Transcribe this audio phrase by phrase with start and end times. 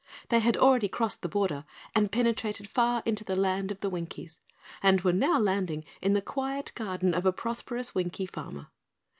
[0.29, 1.63] They had already crossed the border
[1.93, 4.39] and penetrated far into the Land of the Winkies,
[4.81, 8.69] and were now landing in the quiet garden of a prosperous Winkie farmer.